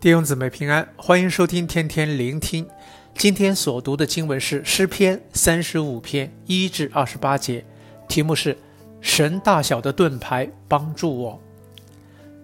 [0.00, 2.66] 弟兄姊妹平安，欢迎收听天天聆听。
[3.14, 7.62] 今天所读的经文是诗篇三十五篇一至二十八节，
[8.08, 8.56] 题目是
[9.02, 11.38] “神大小的盾牌帮助我”。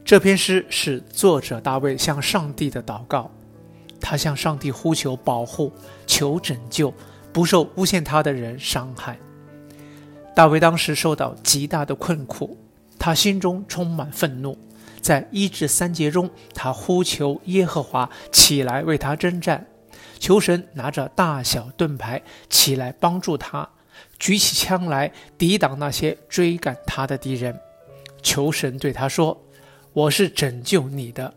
[0.05, 3.31] 这篇诗是作者大卫向上帝的祷告，
[4.03, 5.73] 他向上帝呼求保护、
[6.07, 6.93] 求拯救，
[7.33, 9.17] 不受诬陷他的人伤害。
[10.35, 12.59] 大卫当时受到极大的困苦，
[12.99, 14.59] 他心中充满愤怒。
[15.07, 19.65] 在一至三节中，他呼求耶和华起来为他征战，
[20.19, 22.21] 求神拿着大小盾牌
[22.51, 23.69] 起来帮助他，
[24.19, 27.57] 举起枪来抵挡那些追赶他的敌人。
[28.21, 29.41] 求神对他说
[29.95, 31.33] ：“我是拯救你的。”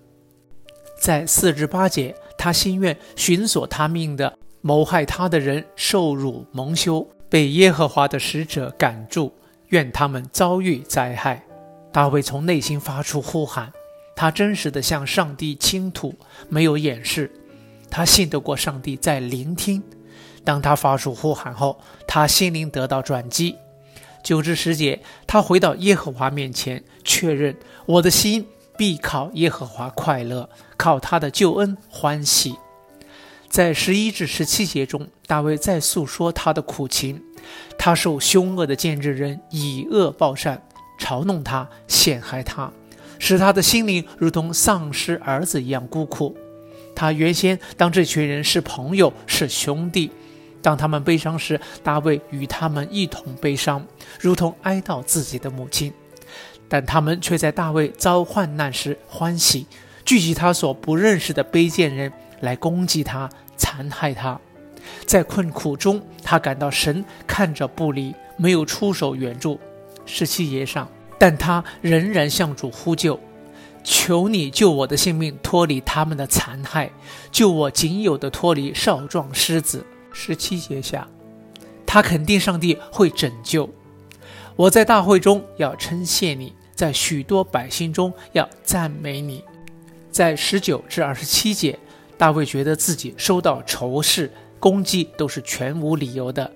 [1.00, 9.32] 在四至八节，他心愿寻索他命的谋害他的人受辱蒙羞，被耶和华的使者赶住，
[9.68, 11.46] 愿他们遭遇灾害。
[11.92, 13.74] 大卫从内心发出呼喊，
[14.16, 16.14] 他真实地向上帝倾吐，
[16.48, 17.32] 没有掩饰。
[17.90, 19.82] 他信得过上帝在聆听。
[20.44, 23.56] 当他发出呼喊后，他心灵得到转机。
[24.24, 28.46] 九至十节，他回到耶和华面前，确认我的心
[28.78, 32.56] 必靠耶和华快乐，靠他的救恩欢喜。
[33.50, 37.24] 在十一至十七节中，大卫在诉说他的苦情，
[37.78, 40.62] 他受凶恶的见证人以恶报善。
[41.10, 42.72] 嘲弄他，陷害他，
[43.18, 46.38] 使他的心灵如同丧失儿子一样孤苦。
[46.96, 50.12] 他原先当这群人是朋友，是兄弟，
[50.62, 53.84] 当他们悲伤时，大卫与他们一同悲伤，
[54.20, 55.92] 如同哀悼自己的母亲。
[56.68, 59.66] 但他们却在大卫遭患难时欢喜，
[60.06, 64.40] 聚集他所不认识的卑贱人来攻击他、残害他。
[65.08, 69.60] 在困苦中，他感到神看着不离，没有出手援助。
[70.12, 73.20] 十七节上，但他仍然向主呼救，
[73.84, 76.90] 求你救我的性命脱离他们的残害，
[77.32, 79.86] 救我仅有的脱离少壮狮子。
[80.12, 81.08] 十七节下，
[81.86, 83.70] 他肯定上帝会拯救。
[84.56, 89.44] 我在大会中要称谢你，在许多百姓中要赞美你。
[90.10, 91.78] 在十九至二十七节，
[92.18, 96.52] 大卫觉得自己受到仇视、攻击都是全无理由的，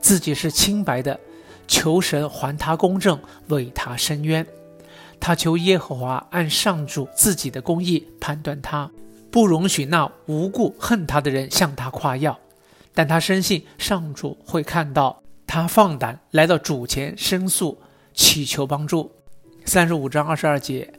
[0.00, 1.20] 自己是清白的。
[1.66, 4.46] 求神还他公正，为他伸冤。
[5.20, 8.90] 他求耶和华按上主自己的公义判断他，
[9.30, 12.38] 不容许那无故恨他的人向他夸耀。
[12.92, 17.78] 但他深信上主会看到，他放胆来到主前申诉，
[18.12, 19.10] 祈求帮助。
[19.64, 20.92] 三十五章二十二节，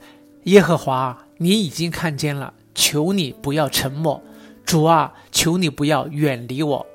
[0.43, 4.21] 耶和华，你已经看见了，求你不要沉默。
[4.65, 6.85] 主啊，求你不要远离我。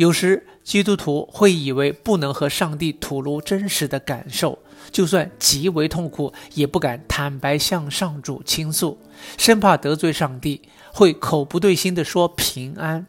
[0.00, 4.58] 有时基督徒会以为不能和上帝吐露真实的感受，
[4.90, 8.98] 就算极为痛苦，也不敢坦白向上主倾诉，
[9.36, 13.06] 生怕得罪上帝，会口不对心地说平安。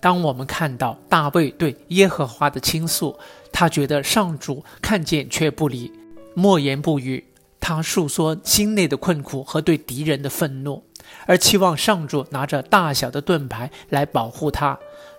[0.00, 3.16] 当我们看到大卫对耶和华的倾诉，
[3.52, 5.92] 他觉得上主看见却不理，
[6.34, 7.24] 默言不语，
[7.60, 10.82] 他诉说心内的困苦和对敌人的愤怒，
[11.26, 14.76] 而期望上主拿着大小的盾牌来保护他。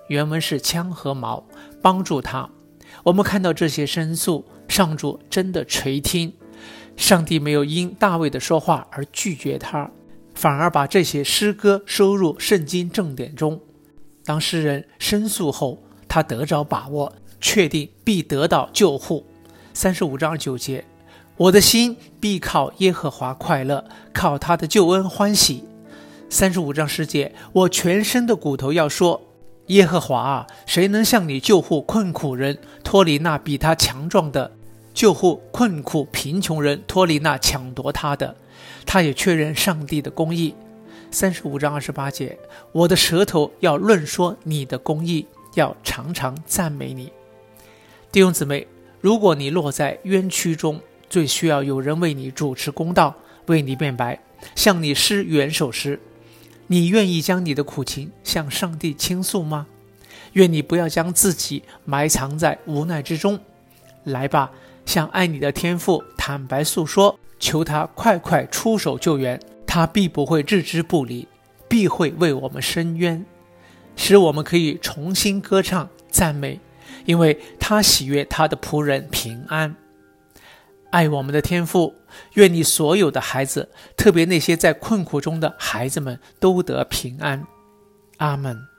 [0.08, 1.44] 原文是枪和矛，
[1.82, 2.50] 帮助他。
[3.04, 6.34] 我们看到这些申诉，上主真的垂听。
[6.96, 9.92] 上帝没有因大卫的说话而拒绝他，
[10.34, 13.60] 反而把这些诗歌收入圣经正典中。
[14.24, 17.12] 当诗人申诉后，他得着把握，
[17.42, 19.26] 确定必得到救护。
[19.74, 20.86] 三十五章九节，
[21.36, 23.84] 我的心必靠耶和华快乐，
[24.14, 25.66] 靠他的救恩欢喜。
[26.30, 29.25] 三十五章十节，我全身的骨头要说。
[29.68, 34.52] 耶和华啊，谁能向你救护困苦人，脱离那比他强壮的？
[34.94, 38.36] 救护困苦贫穷人，脱离那抢夺他的。
[38.86, 40.54] 他也确认上帝的公义。
[41.10, 42.38] 三十五章二十八节，
[42.72, 45.26] 我的舌头要论说你的公义，
[45.56, 47.12] 要常常赞美你。
[48.12, 48.68] 弟兄姊妹，
[49.02, 50.80] 如果你落在冤屈中，
[51.10, 53.16] 最需要有人为你主持公道，
[53.48, 54.20] 为你辩白，
[54.56, 56.00] 向你施援手时。
[56.68, 59.68] 你愿意将你的苦情向上帝倾诉吗？
[60.34, 63.40] 愿你不要将自己埋藏在无奈之中。
[64.04, 64.52] 来吧，
[64.86, 69.40] 向爱你的天父坦白诉说，求他快快出手救援。
[69.68, 71.28] 他必不会置之不理，
[71.68, 73.26] 必会为我们伸冤，
[73.96, 76.60] 使我们可以重新歌唱赞美，
[77.06, 79.76] 因为他喜悦他的仆人平安。
[80.96, 81.94] 爱我们的天父，
[82.36, 87.46] 愿你所有的孩子，特别那些在困苦中的孩子们，都得平安。
[88.20, 88.75] 阿门。